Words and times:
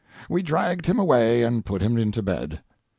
We 0.31 0.41
dragged 0.41 0.87
him 0.87 0.97
away, 0.97 1.43
and 1.43 1.63
put 1.63 1.83
him 1.83 1.95
into 1.95 2.23
bed. 2.23 2.61